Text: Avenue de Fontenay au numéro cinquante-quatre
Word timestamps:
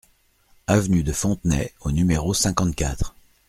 Avenue 0.65 1.03
de 1.03 1.11
Fontenay 1.13 1.73
au 1.81 1.91
numéro 1.91 2.33
cinquante-quatre 2.33 3.13